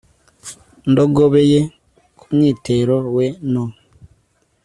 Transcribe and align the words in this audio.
ndogobe 0.91 1.41
ye 1.51 1.61
ku 2.17 2.25
mwitero 2.35 2.95
we 3.15 3.25
no 3.51 3.65